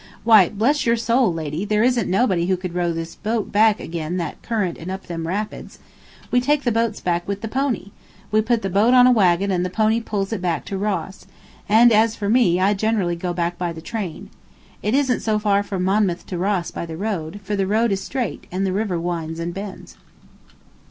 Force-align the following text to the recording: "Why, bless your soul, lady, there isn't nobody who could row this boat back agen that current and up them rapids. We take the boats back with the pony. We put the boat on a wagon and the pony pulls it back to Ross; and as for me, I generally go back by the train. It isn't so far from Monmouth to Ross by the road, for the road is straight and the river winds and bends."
"Why, 0.23 0.49
bless 0.49 0.83
your 0.87 0.95
soul, 0.97 1.31
lady, 1.31 1.63
there 1.63 1.83
isn't 1.83 2.09
nobody 2.09 2.47
who 2.47 2.57
could 2.57 2.73
row 2.73 2.91
this 2.91 3.13
boat 3.13 3.51
back 3.51 3.79
agen 3.79 4.17
that 4.17 4.41
current 4.41 4.79
and 4.79 4.89
up 4.89 5.05
them 5.05 5.27
rapids. 5.27 5.77
We 6.31 6.41
take 6.41 6.63
the 6.63 6.71
boats 6.71 6.99
back 6.99 7.27
with 7.27 7.41
the 7.41 7.47
pony. 7.47 7.91
We 8.31 8.41
put 8.41 8.63
the 8.63 8.69
boat 8.71 8.95
on 8.95 9.05
a 9.05 9.11
wagon 9.11 9.51
and 9.51 9.63
the 9.63 9.69
pony 9.69 10.01
pulls 10.01 10.33
it 10.33 10.41
back 10.41 10.65
to 10.65 10.77
Ross; 10.79 11.27
and 11.69 11.91
as 11.91 12.15
for 12.15 12.29
me, 12.29 12.59
I 12.59 12.73
generally 12.73 13.15
go 13.15 13.31
back 13.31 13.59
by 13.59 13.71
the 13.71 13.79
train. 13.79 14.31
It 14.81 14.95
isn't 14.95 15.19
so 15.19 15.37
far 15.37 15.61
from 15.61 15.83
Monmouth 15.83 16.25
to 16.25 16.37
Ross 16.39 16.71
by 16.71 16.87
the 16.87 16.97
road, 16.97 17.39
for 17.43 17.55
the 17.55 17.67
road 17.67 17.91
is 17.91 18.01
straight 18.03 18.47
and 18.51 18.65
the 18.65 18.73
river 18.73 18.99
winds 18.99 19.39
and 19.39 19.53
bends." 19.53 19.97